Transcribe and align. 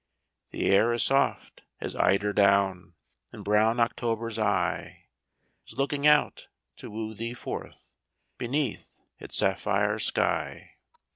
The 0.49 0.65
air 0.71 0.91
is 0.93 1.03
soft 1.03 1.61
as 1.79 1.95
eider 1.95 2.33
down; 2.33 2.95
And 3.31 3.45
brown 3.45 3.79
October's 3.79 4.39
eye 4.39 5.09
Is 5.67 5.77
looking 5.77 6.07
out 6.07 6.47
to 6.77 6.89
woo 6.89 7.13
thee 7.13 7.35
forth 7.35 7.93
Beneath 8.39 8.97
its 9.19 9.37
sapphire 9.37 9.99
sky. 9.99 10.77